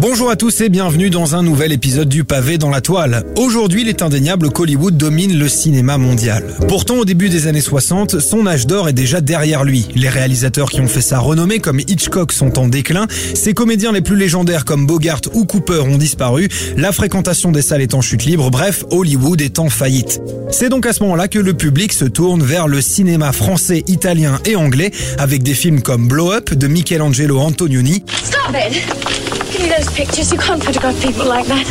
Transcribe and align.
Bonjour 0.00 0.30
à 0.30 0.36
tous 0.36 0.60
et 0.60 0.68
bienvenue 0.68 1.10
dans 1.10 1.34
un 1.34 1.42
nouvel 1.42 1.72
épisode 1.72 2.08
du 2.08 2.22
pavé 2.22 2.56
dans 2.56 2.70
la 2.70 2.80
toile. 2.80 3.24
Aujourd'hui, 3.34 3.80
il 3.80 3.88
est 3.88 4.00
indéniable 4.00 4.50
qu'Hollywood 4.50 4.96
domine 4.96 5.36
le 5.36 5.48
cinéma 5.48 5.98
mondial. 5.98 6.54
Pourtant, 6.68 6.98
au 6.98 7.04
début 7.04 7.28
des 7.28 7.48
années 7.48 7.60
60, 7.60 8.20
son 8.20 8.46
âge 8.46 8.68
d'or 8.68 8.88
est 8.88 8.92
déjà 8.92 9.20
derrière 9.20 9.64
lui. 9.64 9.88
Les 9.96 10.08
réalisateurs 10.08 10.70
qui 10.70 10.80
ont 10.80 10.86
fait 10.86 11.00
sa 11.00 11.18
renommée 11.18 11.58
comme 11.58 11.80
Hitchcock 11.80 12.30
sont 12.30 12.60
en 12.60 12.68
déclin, 12.68 13.08
ses 13.34 13.54
comédiens 13.54 13.90
les 13.90 14.00
plus 14.00 14.14
légendaires 14.14 14.64
comme 14.64 14.86
Bogart 14.86 15.22
ou 15.32 15.46
Cooper 15.46 15.80
ont 15.80 15.98
disparu, 15.98 16.48
la 16.76 16.92
fréquentation 16.92 17.50
des 17.50 17.62
salles 17.62 17.82
est 17.82 17.94
en 17.94 18.00
chute 18.00 18.24
libre, 18.24 18.52
bref, 18.52 18.84
Hollywood 18.92 19.40
est 19.40 19.58
en 19.58 19.68
faillite. 19.68 20.22
C'est 20.52 20.68
donc 20.68 20.86
à 20.86 20.92
ce 20.92 21.02
moment-là 21.02 21.26
que 21.26 21.40
le 21.40 21.54
public 21.54 21.92
se 21.92 22.04
tourne 22.04 22.44
vers 22.44 22.68
le 22.68 22.80
cinéma 22.80 23.32
français, 23.32 23.82
italien 23.88 24.38
et 24.44 24.54
anglais 24.54 24.92
avec 25.18 25.42
des 25.42 25.54
films 25.54 25.82
comme 25.82 26.06
Blow 26.06 26.30
Up 26.30 26.54
de 26.54 26.68
Michelangelo 26.68 27.40
Antonioni. 27.40 28.04
Give 29.58 29.68
me 29.70 29.74
those 29.76 29.90
pictures. 29.90 30.30
You 30.30 30.38
can't 30.38 30.62
photograph 30.62 31.00
people 31.02 31.26
like 31.26 31.46
that. 31.46 31.66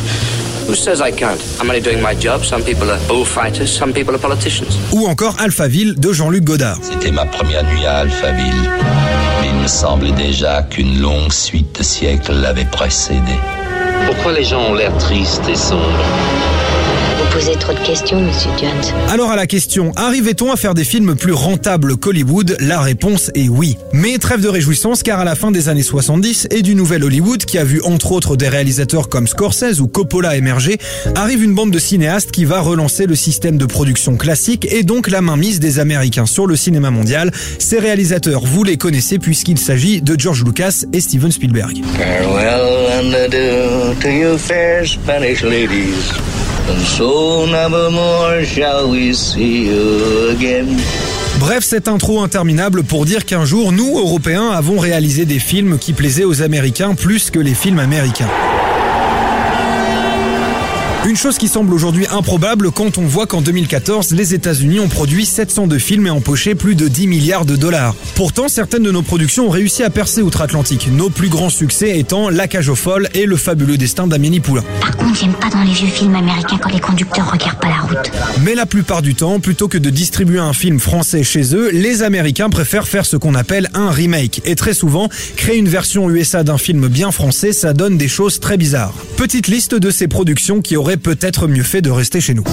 Who 0.68 0.76
says 0.76 1.00
I 1.00 1.12
can't? 1.12 1.40
I'm 1.60 1.70
only 1.70 1.80
doing 1.80 2.02
my 2.02 2.14
job. 2.14 2.44
Some 2.44 2.62
people 2.62 2.92
are 2.92 3.00
bullfighters, 3.08 3.72
some 3.72 3.94
people 3.94 4.14
are 4.14 4.20
politicians. 4.20 4.78
Ou 4.92 5.08
encore 5.08 5.36
Alphaville 5.40 5.96
de 5.98 6.12
Jean-Luc 6.12 6.44
Godard. 6.44 6.80
C'était 6.82 7.12
ma 7.12 7.26
première 7.26 7.64
nuit 7.64 7.86
à 7.86 8.00
Alphaville. 8.00 8.70
Mais 9.42 9.48
il 9.48 9.62
me 9.62 9.68
semblait 9.68 10.12
déjà 10.12 10.64
qu'une 10.64 11.00
longue 11.00 11.32
suite 11.32 11.80
de 11.80 11.84
siècles 11.84 12.34
l'avait 12.34 12.66
précédé. 12.66 13.40
Pourquoi 14.06 14.34
les 14.34 14.44
gens 14.44 14.64
ont 14.70 14.74
l'air 14.74 14.96
tristes 14.98 15.48
et 15.48 15.56
sombres? 15.56 16.04
Vous 17.38 17.44
posez 17.44 17.60
trop 17.60 17.74
de 17.74 17.80
questions, 17.86 18.20
monsieur 18.20 18.50
Jones. 18.60 18.96
Alors 19.10 19.30
à 19.30 19.36
la 19.36 19.46
question, 19.46 19.92
arrivait-on 19.96 20.52
à 20.52 20.56
faire 20.56 20.74
des 20.74 20.84
films 20.84 21.16
plus 21.16 21.34
rentables 21.34 21.96
qu'Hollywood? 21.96 22.58
La 22.60 22.82
réponse 22.82 23.30
est 23.36 23.48
oui. 23.48 23.78
Mais 23.94 24.18
trêve 24.18 24.42
de 24.42 24.48
réjouissance 24.48 25.04
car 25.04 25.20
à 25.20 25.24
la 25.24 25.36
fin 25.36 25.52
des 25.52 25.70
années 25.70 25.84
70 25.84 26.48
et 26.50 26.64
du 26.64 26.74
nouvel 26.74 27.04
Hollywood 27.04 27.46
qui 27.46 27.60
a 27.60 27.64
vu 27.64 27.80
entre 27.84 28.12
autres 28.12 28.38
des 28.38 28.48
réalisateurs 28.48 29.08
comme 29.08 29.28
Scorsese 29.28 29.82
ou 29.82 29.88
Coppola 29.88 30.36
émerger, 30.36 30.80
arrive 31.14 31.44
une 31.44 31.54
bande 31.54 31.70
de 31.70 31.78
cinéastes 31.78 32.32
qui 32.32 32.44
va 32.44 32.60
relancer 32.60 33.06
le 33.06 33.16
système 33.16 33.60
de 33.60 33.68
production 33.68 34.18
classique 34.18 34.68
et 34.72 34.82
donc 34.82 35.08
la 35.08 35.22
mainmise 35.22 35.60
des 35.60 35.78
Américains 35.78 36.26
sur 36.26 36.48
le 36.48 36.56
cinéma 36.56 36.90
mondial. 36.90 37.32
Ces 37.60 37.78
réalisateurs, 37.78 38.46
vous 38.46 38.64
les 38.64 38.78
connaissez 38.78 39.20
puisqu'il 39.20 39.60
s'agit 39.60 40.02
de 40.02 40.20
George 40.20 40.44
Lucas 40.44 40.86
et 40.92 41.02
Steven 41.02 41.32
Spielberg. 41.32 41.84
Farewell 41.98 42.88
and 43.00 43.14
adieu 43.14 43.96
to 44.02 44.10
you 44.10 44.38
fair 44.40 44.88
Spanish 44.88 45.44
ladies. 45.44 46.47
Bref, 51.40 51.64
cette 51.64 51.88
intro 51.88 52.22
interminable 52.22 52.84
pour 52.84 53.06
dire 53.06 53.26
qu'un 53.26 53.46
jour, 53.46 53.72
nous, 53.72 54.00
Européens, 54.00 54.50
avons 54.50 54.80
réalisé 54.80 55.26
des 55.26 55.40
films 55.40 55.78
qui 55.78 55.94
plaisaient 55.94 56.26
aux 56.26 56.42
Américains 56.42 56.96
plus 56.96 57.30
que 57.30 57.40
les 57.40 57.54
films 57.54 57.80
américains. 57.80 58.30
Une 61.08 61.16
chose 61.16 61.38
qui 61.38 61.48
semble 61.48 61.74
aujourd'hui 61.74 62.06
improbable 62.12 62.70
quand 62.70 62.98
on 62.98 63.06
voit 63.06 63.28
qu'en 63.28 63.42
2014, 63.42 64.12
les 64.12 64.34
États-Unis 64.34 64.82
ont 64.82 64.90
produit 64.90 65.26
702 65.26 65.80
films 65.80 66.08
et 66.08 66.10
empoché 66.10 66.54
plus 66.54 66.76
de 66.76 66.90
10 66.90 67.08
milliards 67.08 67.46
de 67.46 67.56
dollars. 67.56 67.96
Pourtant, 68.16 68.50
certaines 68.50 68.84
de 68.84 68.92
nos 68.92 69.04
productions 69.04 69.48
ont 69.48 69.50
réussi 69.50 69.84
à 69.84 69.90
percer 69.90 70.22
outre-Atlantique, 70.22 70.90
nos 70.92 71.10
plus 71.10 71.30
grands 71.30 71.50
succès 71.50 71.98
étant 71.98 72.30
La 72.30 72.50
cage 72.50 72.68
aux 72.68 72.76
folles 72.76 73.08
et 73.14 73.26
Le 73.26 73.38
fabuleux 73.38 73.78
destin 73.78 74.06
d'Amélie 74.06 74.42
Poulain. 74.42 74.66
Par 74.82 74.98
contre, 74.98 75.18
j'aime 75.18 75.32
pas 75.32 75.50
dans 75.50 75.64
les 75.64 75.72
vieux 75.72 75.88
films 75.88 76.14
américains 76.14 76.58
quand 76.62 76.74
les 76.74 76.82
conducteurs 76.82 77.32
regardent 77.32 77.62
pas 77.62 77.70
la 77.70 77.88
route. 77.88 78.12
Mais 78.44 78.54
la 78.54 78.66
plupart 78.66 79.02
du 79.02 79.16
temps, 79.16 79.40
plutôt 79.40 79.70
que 79.70 79.78
de 79.78 79.90
distribuer 79.90 80.40
un 80.40 80.52
film 80.52 80.78
français 80.78 81.24
chez 81.24 81.56
eux, 81.56 81.70
les 81.72 82.04
Américains 82.04 82.50
préfèrent 82.50 82.88
faire 82.88 83.06
ce 83.06 83.16
qu'on 83.16 83.34
appelle 83.34 83.70
un 83.74 83.92
remake. 83.92 84.42
Et 84.44 84.56
très 84.56 84.74
souvent, 84.74 85.08
créer 85.38 85.56
une 85.56 85.70
version 85.70 86.10
USA 86.10 86.44
d'un 86.44 86.58
film 86.58 86.90
bien 86.90 87.14
français, 87.14 87.54
ça 87.54 87.72
donne 87.72 87.98
des 87.98 88.10
choses 88.10 88.42
très 88.42 88.58
bizarres. 88.58 88.94
Petite 89.16 89.48
liste 89.48 89.74
de 89.74 89.90
ces 89.90 90.10
productions 90.10 90.62
qui 90.62 90.76
auraient 90.76 90.97
peut-être 90.98 91.48
mieux 91.48 91.64
fait 91.64 91.82
de 91.82 91.90
rester 91.90 92.22
chez 92.22 92.34
nous. 92.34 92.44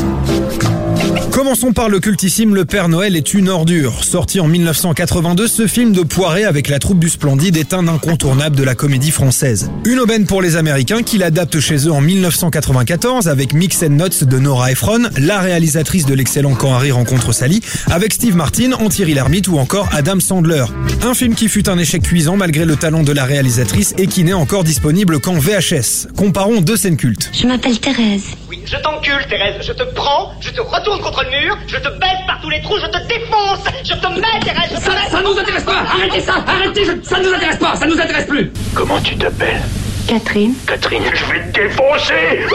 Commençons 1.55 1.73
par 1.73 1.89
le 1.89 2.01
cultissime 2.01 2.53
Le 2.53 2.65
Père 2.65 2.89
Noël 2.89 3.15
est 3.15 3.33
une 3.33 3.49
ordure. 3.49 4.03
Sorti 4.03 4.41
en 4.41 4.49
1982, 4.49 5.47
ce 5.47 5.69
film 5.69 5.93
de 5.93 6.03
Poiré 6.03 6.43
avec 6.43 6.69
la 6.69 6.81
troupe 6.81 6.99
du 6.99 7.09
Splendide 7.09 7.57
est 7.57 7.73
un 7.73 7.87
incontournable 7.87 8.57
de 8.57 8.65
la 8.65 8.75
comédie 8.75 9.13
française. 9.13 9.71
Une 9.85 10.01
aubaine 10.01 10.27
pour 10.27 10.43
les 10.43 10.57
Américains 10.57 11.05
qui 11.05 11.17
l'adaptent 11.17 11.61
chez 11.61 11.87
eux 11.87 11.93
en 11.93 12.01
1994 12.01 13.29
avec 13.29 13.53
Mix 13.53 13.85
and 13.85 13.91
Notes 13.91 14.25
de 14.25 14.37
Nora 14.41 14.73
Ephron, 14.73 15.03
la 15.17 15.39
réalisatrice 15.39 16.07
de 16.07 16.15
l'excellent 16.15 16.57
Quand 16.57 16.75
Harry 16.75 16.91
rencontre 16.91 17.33
Sally, 17.33 17.61
avec 17.89 18.15
Steve 18.15 18.35
Martin, 18.35 18.73
Thierry 18.91 19.15
Lhermitte 19.15 19.47
ou 19.47 19.59
encore 19.59 19.89
Adam 19.93 20.19
Sandler. 20.19 20.65
Un 21.05 21.15
film 21.15 21.37
qui 21.37 21.49
fut 21.49 21.69
un 21.69 21.79
échec 21.79 22.03
cuisant 22.03 22.37
malgré 22.37 22.65
le 22.65 22.75
talent 22.75 23.05
de 23.05 23.13
la 23.13 23.25
réalisatrice 23.25 23.95
et 23.97 24.09
qui 24.09 24.25
n'est 24.25 24.33
encore 24.33 24.65
disponible 24.65 25.21
qu'en 25.21 25.39
VHS. 25.39 26.09
Comparons 26.17 26.63
deux 26.63 26.77
scènes 26.77 26.97
cultes. 26.97 27.31
Je 27.33 27.47
m'appelle 27.47 27.79
Thérèse. 27.79 28.25
Oui, 28.49 28.61
je 28.67 28.77
t'encule, 28.83 29.25
Thérèse. 29.29 29.65
Je 29.65 29.73
te 29.73 29.85
prends, 29.95 30.33
je 30.41 30.51
te 30.51 30.61
retourne 30.61 31.01
contre 31.01 31.23
le 31.23 31.31
mur, 31.31 31.44
je 31.67 31.77
te 31.77 31.89
baisse 31.99 32.23
par 32.27 32.41
tous 32.41 32.51
les 32.51 32.61
trous, 32.63 32.77
je 32.79 32.87
te 32.87 33.07
défonce, 33.07 33.65
je 33.85 33.95
te 33.95 34.07
mets, 34.21 34.41
Thérèse. 34.43 34.71
Je 34.71 34.77
te 34.77 34.81
Ça, 34.83 34.93
ça 35.11 35.23
nous 35.23 35.39
intéresse 35.39 35.65
pas. 35.65 35.81
Arrêtez 35.81 36.21
ça. 36.21 36.35
Arrêtez 36.47 36.85
je- 36.85 37.09
Ça 37.09 37.21
nous 37.21 37.33
intéresse 37.33 37.57
pas. 37.59 37.77
Ça 37.77 37.87
nous 37.87 38.01
intéresse 38.01 38.27
plus. 38.27 38.51
Comment 38.75 39.01
tu 39.01 39.17
t'appelles 39.17 39.61
Catherine. 40.07 40.53
Catherine, 40.67 41.03
je 41.15 41.25
vais 41.33 41.51
te 41.51 41.61
défoncer. 41.61 42.47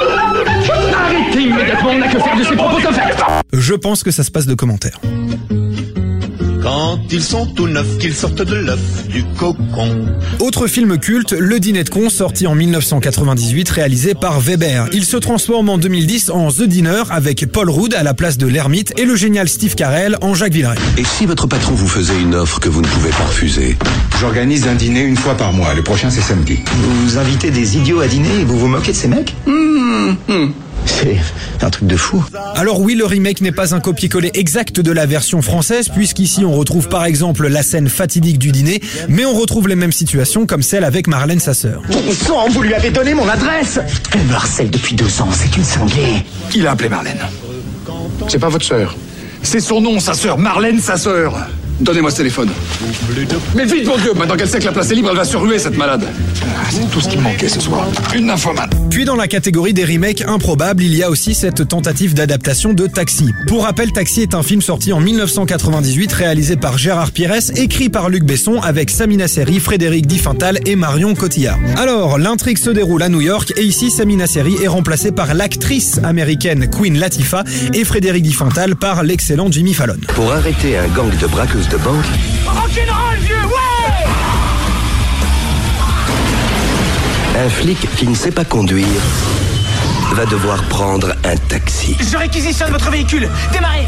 Arrêtez 0.94 1.42
immédiatement. 1.42 1.90
On 1.92 1.98
n'a 1.98 2.08
que 2.08 2.20
faire 2.20 2.36
de 2.38 2.44
ces 2.44 2.56
propos 2.56 2.80
comme 2.82 2.94
ça 2.94 3.42
Je 3.54 3.74
pense 3.74 4.04
que 4.04 4.12
ça 4.12 4.24
se 4.24 4.30
passe 4.32 4.46
de 4.46 4.54
commentaires. 4.54 5.00
Quand 6.62 7.00
ils 7.12 7.24
sont 7.24 7.46
tout 7.46 7.68
neufs, 7.68 7.98
qu'ils 8.00 8.14
sortent 8.14 8.42
de 8.42 8.56
l'œuf 8.56 9.08
du 9.08 9.24
cocon. 9.38 10.08
Autre 10.40 10.68
film 10.68 10.98
culte, 10.98 11.32
Le 11.32 11.60
Dîner 11.60 11.84
de 11.84 11.90
con, 11.90 12.10
sorti 12.10 12.48
en 12.48 12.56
1998, 12.56 13.70
réalisé 13.70 14.14
par 14.14 14.40
Weber. 14.40 14.88
Il 14.92 15.06
se 15.06 15.18
transforme 15.18 15.70
en 15.70 15.78
2010 15.78 16.30
en 16.32 16.52
The 16.52 16.64
Dinner 16.64 17.04
avec 17.10 17.46
Paul 17.52 17.70
Rudd 17.70 17.94
à 17.94 18.04
la 18.04 18.14
place 18.14 18.38
de 18.38 18.48
l'ermite 18.48 18.94
et 18.98 19.06
le 19.06 19.16
génial 19.16 19.48
Steve 19.48 19.76
Carell 19.76 20.18
en 20.22 20.34
Jacques 20.34 20.54
Villeray. 20.54 20.78
Et 20.98 21.06
si 21.06 21.26
votre 21.26 21.48
patron 21.48 21.74
vous 21.76 21.88
faisait 21.88 22.20
une 22.20 22.36
offre 22.36 22.60
que 22.60 22.70
vous 22.70 22.82
ne 22.82 22.88
pouvez 22.88 23.10
pas 23.12 23.26
refuser? 23.26 23.78
J'organise 24.20 24.68
un 24.68 24.76
dîner 24.76 25.02
une 25.02 25.18
fois 25.18 25.36
par 25.36 25.54
mois. 25.54 25.74
Le 25.74 25.84
prochain, 25.84 26.10
c'est 26.10 26.22
samedi. 26.22 26.60
Vous 26.84 27.18
invitez 27.18 27.52
des 27.52 27.78
idiots 27.78 28.02
à 28.02 28.08
dîner 28.08 28.42
et 28.42 28.44
vous 28.44 28.60
vous 28.60 28.68
moquez 28.68 28.92
de 28.92 28.98
ces 28.98 29.08
mecs? 29.08 29.34
C'est 30.90 31.64
un 31.64 31.70
truc 31.70 31.88
de 31.88 31.96
fou. 31.96 32.24
Alors 32.56 32.82
oui, 32.82 32.96
le 32.96 33.06
remake 33.06 33.42
n'est 33.42 33.52
pas 33.52 33.76
un 33.76 33.80
copier-coller 33.80 34.32
exact 34.34 34.80
de 34.80 34.92
la 34.92 35.06
version 35.06 35.42
française, 35.42 35.90
puisqu'ici 35.90 36.44
on 36.44 36.54
retrouve 36.54 36.90
par 36.90 37.06
exemple 37.06 37.48
la 37.48 37.64
scène 37.64 37.88
fatidique 37.88 38.40
du 38.40 38.52
dîner, 38.52 38.82
mais 39.08 39.26
on 39.26 39.34
retrouve 39.34 39.68
les 39.68 39.76
mêmes 39.76 39.92
situations 39.92 40.46
comme 40.46 40.64
celle 40.64 40.84
avec 40.84 41.08
Marlène 41.08 41.40
sa 41.40 41.54
sœur. 41.54 41.82
Bon 41.90 42.12
sang, 42.12 42.50
vous 42.50 42.64
lui 42.64 42.74
avez 42.74 42.90
donné 42.90 43.14
mon 43.14 43.28
adresse 43.30 43.80
Elle 44.14 44.26
me 44.26 44.34
harcèle 44.34 44.70
depuis 44.70 44.96
deux 44.96 45.22
ans, 45.22 45.30
c'est 45.32 45.56
une 45.56 45.64
cinglée. 45.64 46.24
Qui 46.50 46.62
l'a 46.62 46.72
appelé 46.72 46.90
Marlène 46.90 47.20
C'est 48.28 48.40
pas 48.40 48.50
votre 48.50 48.66
sœur. 48.66 48.96
C'est 49.42 49.62
son 49.62 49.82
nom, 49.82 50.00
sa 50.00 50.14
sœur. 50.14 50.38
Marlène, 50.38 50.80
sa 50.80 50.98
sœur. 50.98 51.36
Donnez-moi 51.82 52.12
ce 52.12 52.18
téléphone. 52.18 52.50
Mais 53.56 53.66
vite, 53.66 53.88
mon 53.88 53.98
Dieu 53.98 54.14
Maintenant 54.14 54.36
qu'elle 54.36 54.50
sait 54.50 54.60
que 54.60 54.66
la 54.66 54.72
place 54.74 54.92
est 54.92 54.96
libre, 54.96 55.10
elle 55.12 55.18
va 55.18 55.24
se 55.24 55.38
ruer, 55.38 55.58
cette 55.60 55.78
malade. 55.78 56.06
Ah, 56.44 56.66
c'est 56.70 56.90
tout 56.92 57.00
ce 57.00 57.08
qui 57.08 57.18
me 57.18 57.24
manquait 57.24 57.48
ce 57.48 57.62
soir. 57.62 57.88
Une 58.14 58.26
nymphomane. 58.26 58.70
Puis 58.90 59.06
dans 59.06 59.16
la 59.16 59.28
catégorie 59.28 59.74
des 59.74 59.86
remakes 59.86 60.22
improbables, 60.28 60.84
il 60.84 60.94
y 60.94 61.04
a 61.04 61.10
aussi 61.10 61.34
cette 61.34 61.68
tentative 61.68 62.14
d'adaptation 62.14 62.74
de 62.74 62.86
Taxi. 62.86 63.32
Pour 63.48 63.64
rappel, 63.64 63.94
Taxi 63.94 64.22
est 64.22 64.34
un 64.34 64.44
film 64.44 64.62
sorti 64.62 64.92
en 64.92 65.00
1998 65.00 66.12
réalisé 66.12 66.58
par 66.58 66.78
Gérard 66.78 67.12
Pires, 67.12 67.52
écrit 67.56 67.88
par 67.88 68.10
Luc 68.10 68.24
Besson 68.26 68.60
avec 68.60 68.90
Samina 68.90 69.30
Seri, 69.30 69.60
Frédéric 69.60 70.06
Diffental 70.06 70.60
et 70.66 70.76
Marion 70.76 71.16
Cotillard. 71.16 71.60
Alors, 71.78 72.18
l'intrigue 72.18 72.58
se 72.58 72.72
déroule 72.72 73.04
à 73.04 73.10
New 73.10 73.22
York 73.22 73.54
et 73.56 73.64
ici 73.64 73.90
Samina 73.90 74.28
Seri 74.28 74.58
est 74.62 74.68
remplacée 74.68 75.14
par 75.14 75.34
l'actrice 75.34 76.00
américaine 76.04 76.70
Queen 76.70 77.00
Latifah 77.00 77.46
et 77.74 77.86
Frédéric 77.86 78.24
Diffental 78.24 78.76
par 78.76 79.04
l'excellent 79.04 79.50
Jimmy 79.50 79.74
Fallon. 79.74 79.98
Pour 80.16 80.34
arrêter 80.34 80.78
un 80.78 80.88
gang 80.90 81.10
de 81.18 81.28
braqueuses 81.28 81.69
de 81.70 81.78
banque 81.78 82.06
Rock'n'roll, 82.46 83.18
vieux, 83.22 83.36
ouais 83.36 84.08
Un 87.38 87.50
flic 87.50 87.78
qui 87.96 88.08
ne 88.08 88.16
sait 88.16 88.32
pas 88.32 88.46
conduire 88.46 88.88
va 90.14 90.26
devoir 90.26 90.64
prendre 90.64 91.16
un 91.24 91.36
taxi. 91.48 91.96
Je 92.00 92.18
réquisitionne 92.18 92.72
votre 92.72 92.90
véhicule. 92.90 93.30
Démarrez 93.54 93.86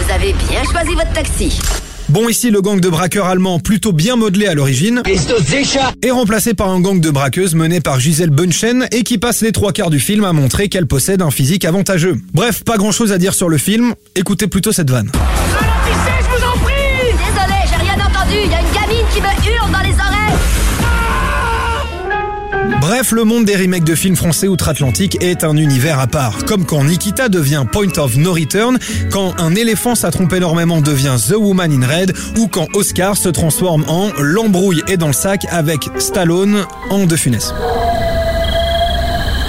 Vous 0.00 0.12
avez 0.12 0.32
bien 0.32 0.64
choisi 0.64 0.94
votre 0.94 1.12
taxi. 1.12 1.60
Bon, 2.08 2.28
ici, 2.28 2.50
le 2.50 2.60
gang 2.60 2.80
de 2.80 2.88
braqueurs 2.88 3.26
allemands, 3.26 3.60
plutôt 3.60 3.92
bien 3.92 4.16
modelé 4.16 4.46
à 4.46 4.54
l'origine, 4.54 5.02
est 6.02 6.10
remplacé 6.10 6.54
par 6.54 6.68
un 6.70 6.80
gang 6.80 7.00
de 7.00 7.10
braqueuses 7.10 7.54
mené 7.54 7.80
par 7.80 8.00
Gisèle 8.00 8.30
Bunchen 8.30 8.88
et 8.90 9.04
qui 9.04 9.18
passe 9.18 9.40
les 9.40 9.52
trois 9.52 9.72
quarts 9.72 9.90
du 9.90 10.00
film 10.00 10.24
à 10.24 10.32
montrer 10.32 10.68
qu'elle 10.68 10.86
possède 10.86 11.22
un 11.22 11.30
physique 11.30 11.64
avantageux. 11.64 12.16
Bref, 12.32 12.64
pas 12.64 12.76
grand 12.76 12.92
chose 12.92 13.12
à 13.12 13.18
dire 13.18 13.34
sur 13.34 13.48
le 13.48 13.58
film, 13.58 13.94
écoutez 14.16 14.48
plutôt 14.48 14.72
cette 14.72 14.90
vanne. 14.90 15.10
Bref, 22.86 23.12
le 23.12 23.24
monde 23.24 23.46
des 23.46 23.56
remakes 23.56 23.84
de 23.84 23.94
films 23.94 24.14
français 24.14 24.46
outre-Atlantique 24.46 25.16
est 25.22 25.42
un 25.42 25.56
univers 25.56 25.98
à 25.98 26.06
part. 26.06 26.44
Comme 26.44 26.66
quand 26.66 26.84
Nikita 26.84 27.30
devient 27.30 27.64
Point 27.72 27.96
of 27.96 28.14
No 28.18 28.34
Return, 28.34 28.78
quand 29.10 29.32
Un 29.40 29.54
éléphant 29.54 29.94
ça 29.94 30.10
trompe 30.10 30.34
énormément 30.34 30.82
devient 30.82 31.16
The 31.26 31.32
Woman 31.32 31.72
in 31.72 31.86
Red, 31.86 32.14
ou 32.36 32.46
quand 32.46 32.66
Oscar 32.74 33.16
se 33.16 33.30
transforme 33.30 33.86
en 33.88 34.10
L'embrouille 34.20 34.82
est 34.86 34.98
dans 34.98 35.06
le 35.06 35.14
sac 35.14 35.46
avec 35.50 35.88
Stallone 35.96 36.66
en 36.90 37.06
De 37.06 37.16
Funès. 37.16 37.54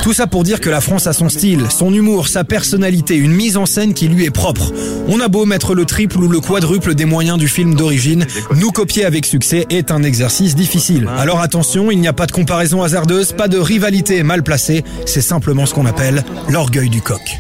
Tout 0.06 0.14
ça 0.14 0.28
pour 0.28 0.44
dire 0.44 0.62
que 0.62 0.70
la 0.70 0.82
France 0.82 1.08
a 1.08 1.14
son 1.14 1.30
style, 1.30 1.66
son 1.72 1.92
humour, 1.92 2.28
sa 2.28 2.44
personnalité, 2.44 3.16
une 3.16 3.32
mise 3.32 3.58
en 3.58 3.66
scène 3.66 3.96
qui 3.96 4.08
lui 4.08 4.24
est 4.24 4.30
propre. 4.30 4.72
On 5.08 5.20
a 5.20 5.30
beau 5.30 5.48
mettre 5.48 5.74
le 5.74 5.86
triple 5.86 6.20
ou 6.20 6.28
le 6.28 6.40
quadruple 6.40 6.94
des 6.94 7.06
moyens 7.06 7.40
du 7.40 7.48
film 7.48 7.74
d'origine, 7.74 8.28
nous 8.54 8.70
copier 8.70 9.04
avec 9.04 9.26
succès 9.26 9.66
est 9.72 9.90
un 9.90 10.04
exercice 10.04 10.54
difficile. 10.54 11.10
Alors 11.18 11.42
attention, 11.42 11.90
il 11.90 12.00
n'y 12.00 12.08
a 12.08 12.14
pas 12.14 12.28
de 12.28 12.32
comparaison 12.34 12.84
hasardeuse, 12.84 13.32
pas 13.32 13.48
de 13.48 13.58
rivalité 13.58 14.22
mal 14.22 14.44
placée, 14.44 14.84
c'est 15.08 15.22
simplement 15.22 15.66
ce 15.66 15.74
qu'on 15.74 15.88
appelle 15.88 16.24
l'orgueil 16.50 16.90
du 16.90 17.02
coq. 17.02 17.40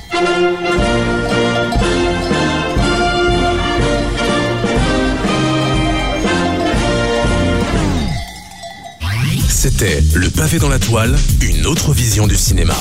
C'était 9.68 10.00
Le 10.14 10.30
pavé 10.30 10.60
dans 10.60 10.70
la 10.70 10.78
toile, 10.78 11.16
une 11.42 11.66
autre 11.66 11.92
vision 11.92 12.28
du 12.28 12.36
cinéma. 12.36 12.76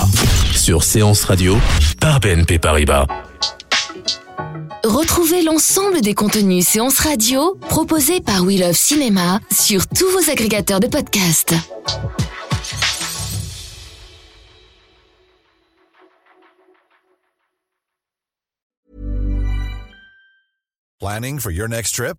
Sur 0.54 0.84
Séance 0.84 1.24
Radio, 1.24 1.56
par 1.98 2.20
BNP 2.20 2.58
Paribas. 2.58 3.06
Retrouvez 4.84 5.42
l'ensemble 5.42 6.02
des 6.02 6.12
contenus 6.12 6.66
séances 6.66 6.98
radio 6.98 7.54
proposés 7.70 8.20
par 8.20 8.42
We 8.42 8.60
Love 8.60 8.74
Cinéma 8.74 9.40
sur 9.50 9.88
tous 9.88 10.10
vos 10.10 10.30
agrégateurs 10.30 10.80
de 10.80 10.86
podcasts. 10.86 11.54
Planning 21.00 21.38
for 21.38 21.50
your 21.50 21.66
next 21.66 21.94
trip? 21.94 22.18